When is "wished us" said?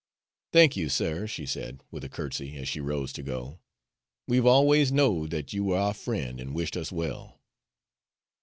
6.55-6.91